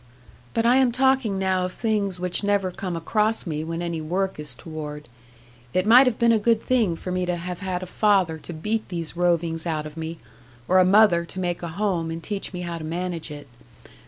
[0.55, 4.39] 'But I am talking now of things which never come across me when any work
[4.39, 5.07] is toward.
[5.75, 8.51] It might have been a good thing for me to have had a father to
[8.51, 10.17] beat these rovings out of me;
[10.67, 13.47] or a mother to make a home, and teach me how to manage it.